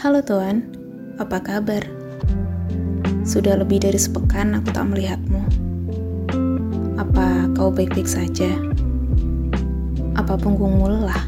[0.00, 0.64] Halo Tuan,
[1.20, 1.84] apa kabar?
[3.20, 5.44] Sudah lebih dari sepekan aku tak melihatmu.
[6.96, 8.48] Apa kau baik-baik saja?
[10.16, 11.20] Apa punggungmu lelah?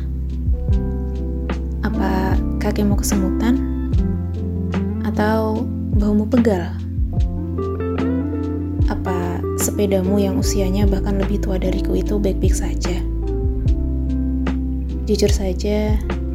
[1.85, 3.61] Apa kakimu kesemutan?
[5.05, 5.69] Atau
[6.01, 6.73] baumu pegal?
[8.89, 12.97] Apa sepedamu yang usianya bahkan lebih tua dariku itu baik-baik saja?
[15.05, 15.93] Jujur saja,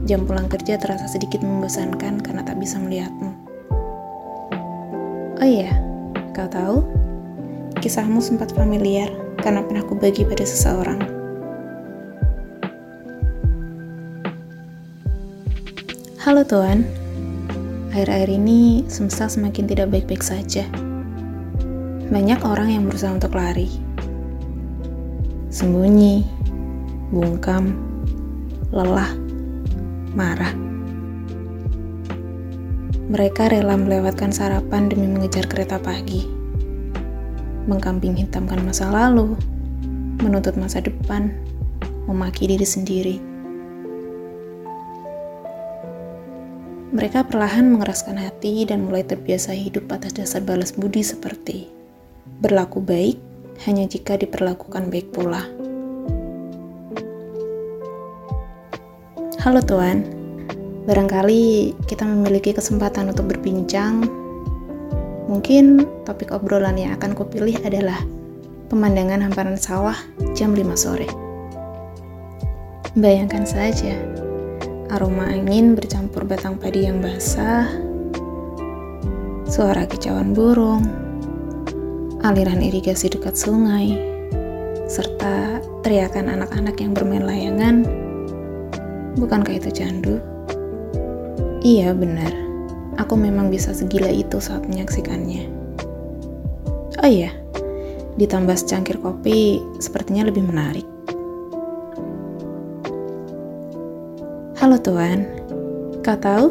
[0.08, 3.36] jam pulang kerja terasa sedikit membosankan karena tak bisa melihatmu.
[5.38, 5.84] Oh iya,
[6.31, 6.80] kau tahu?
[7.84, 9.12] Kisahmu sempat familiar
[9.44, 11.04] karena pernah kubagi pada seseorang.
[16.23, 16.88] Halo Tuan,
[17.92, 20.64] akhir-akhir ini semesta semakin tidak baik-baik saja.
[22.08, 23.67] Banyak orang yang berusaha untuk lari.
[25.52, 26.23] Sembunyi,
[27.12, 27.76] bungkam,
[28.72, 29.27] lelah,
[30.17, 30.49] marah.
[33.13, 36.25] Mereka rela melewatkan sarapan demi mengejar kereta pagi.
[37.69, 39.38] Mengkambing hitamkan masa lalu,
[40.25, 41.30] menuntut masa depan,
[42.09, 43.16] memaki diri sendiri.
[46.97, 51.77] Mereka perlahan mengeraskan hati dan mulai terbiasa hidup atas dasar balas budi seperti
[52.38, 53.17] berlaku baik
[53.66, 55.56] hanya jika diperlakukan baik pula.
[59.48, 60.03] Halo Tuan,
[60.92, 64.04] barangkali kita memiliki kesempatan untuk berbincang.
[65.31, 67.95] Mungkin topik obrolan yang akan kupilih adalah
[68.67, 69.95] pemandangan hamparan sawah
[70.36, 71.08] jam 5 sore.
[73.00, 73.95] Bayangkan saja,
[74.92, 77.72] aroma angin bercampur batang padi yang basah,
[79.48, 80.84] suara kicauan burung,
[82.20, 83.95] aliran irigasi dekat sungai,
[84.92, 88.06] serta teriakan anak-anak yang bermain layangan
[89.18, 90.22] Bukankah itu candu?
[91.66, 92.30] Iya, benar.
[93.02, 95.50] Aku memang bisa segila itu saat menyaksikannya.
[97.02, 97.34] Oh iya,
[98.22, 100.86] ditambah secangkir kopi sepertinya lebih menarik.
[104.61, 105.26] Halo Tuan,
[106.06, 106.45] kau tahu?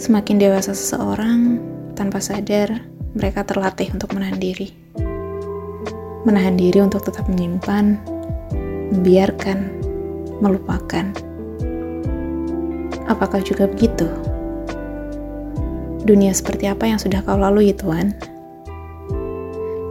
[0.00, 1.60] Semakin dewasa seseorang,
[1.92, 2.72] tanpa sadar
[3.12, 4.72] mereka terlatih untuk menahan diri.
[6.24, 8.00] Menahan diri untuk tetap menyimpan,
[8.96, 9.58] membiarkan,
[10.40, 11.29] melupakan
[13.10, 14.06] Apakah juga begitu?
[16.06, 18.14] Dunia seperti apa yang sudah kau lalui, Tuan?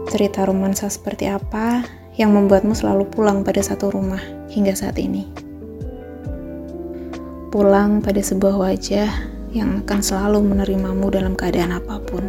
[0.08, 1.84] Cerita romansa seperti apa
[2.16, 5.28] yang membuatmu selalu pulang pada satu rumah hingga saat ini?
[7.52, 9.12] Pulang pada sebuah wajah
[9.52, 12.24] yang akan selalu menerimamu dalam keadaan apa pun.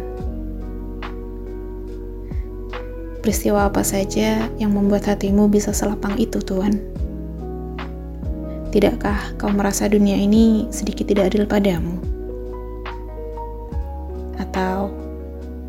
[3.23, 6.83] Peristiwa apa saja yang membuat hatimu bisa selapang itu, Tuan?
[8.71, 11.99] Tidakkah kau merasa dunia ini sedikit tidak adil padamu?
[14.39, 14.95] Atau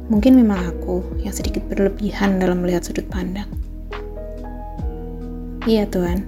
[0.07, 3.51] mungkin memang aku yang sedikit berlebihan dalam melihat sudut pandang?
[5.67, 6.23] Iya, Tuhan.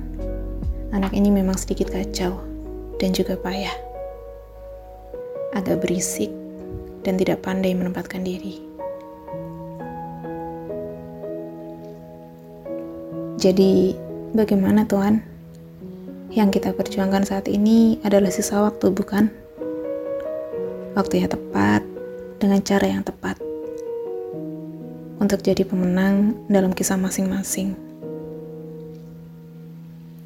[0.91, 2.43] Anak ini memang sedikit kacau
[2.99, 3.75] dan juga payah.
[5.55, 6.35] Agak berisik
[7.07, 8.59] dan tidak pandai menempatkan diri.
[13.39, 13.95] Jadi,
[14.35, 15.34] bagaimana, Tuhan?
[16.35, 19.31] Yang kita perjuangkan saat ini adalah sisa waktu, bukan?
[20.99, 21.87] Waktu yang tepat
[22.43, 23.39] dengan cara yang tepat
[25.23, 27.79] untuk jadi pemenang dalam kisah masing-masing.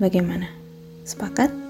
[0.01, 0.49] Bagaimana?
[1.05, 1.68] Sepakat?